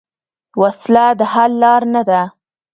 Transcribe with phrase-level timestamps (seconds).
[0.61, 2.21] وسله د حل لار نه ده